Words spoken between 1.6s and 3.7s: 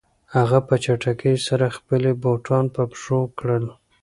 خپلې بوټان په پښو کړل.